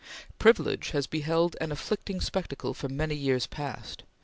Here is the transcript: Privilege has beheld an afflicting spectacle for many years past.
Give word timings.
Privilege 0.39 0.89
has 0.93 1.05
beheld 1.05 1.55
an 1.61 1.71
afflicting 1.71 2.21
spectacle 2.21 2.73
for 2.73 2.89
many 2.89 3.13
years 3.13 3.45
past. 3.45 4.01